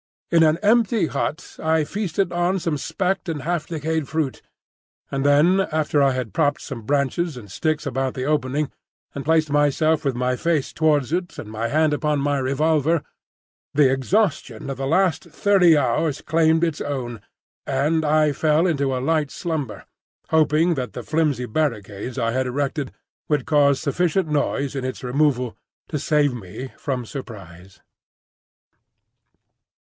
[0.31, 4.41] In an empty hut I feasted on some specked and half decayed fruit;
[5.11, 8.71] and then after I had propped some branches and sticks about the opening,
[9.13, 13.03] and placed myself with my face towards it and my hand upon my revolver,
[13.75, 17.21] the exhaustion of the last thirty hours claimed its own,
[17.67, 19.85] and I fell into a light slumber,
[20.29, 22.91] hoping that the flimsy barricade I had erected
[23.27, 25.57] would cause sufficient noise in its removal
[25.89, 27.81] to save me from surprise.